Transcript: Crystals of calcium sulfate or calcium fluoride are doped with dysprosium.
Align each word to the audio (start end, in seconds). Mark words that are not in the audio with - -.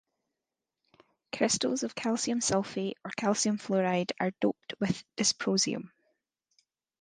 Crystals 1.31 1.83
of 1.83 1.93
calcium 1.93 2.39
sulfate 2.39 2.95
or 3.05 3.11
calcium 3.15 3.59
fluoride 3.59 4.13
are 4.19 4.31
doped 4.41 4.73
with 4.79 5.03
dysprosium. 5.15 5.91